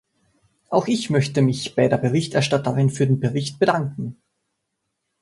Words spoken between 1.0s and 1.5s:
möchte